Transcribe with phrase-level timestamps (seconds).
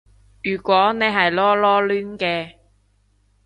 [0.41, 2.55] 如果你係囉囉攣嘅